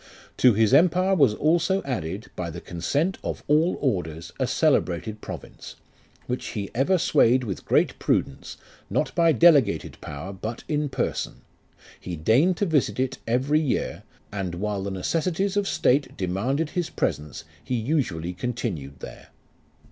[0.37, 5.75] To his empire also was added, By the consent of all orders, A celebrated province'
[6.25, 8.57] Which he ever swayed with great prudence,
[8.89, 11.41] Not by delegated power, but in person.
[11.99, 14.01] He deigned to visit it every year,
[14.31, 19.27] And while the necessities of state demanded his presence, He usually continued there.